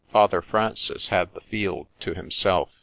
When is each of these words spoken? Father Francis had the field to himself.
Father 0.11 0.41
Francis 0.41 1.09
had 1.09 1.31
the 1.35 1.41
field 1.41 1.85
to 1.99 2.15
himself. 2.15 2.69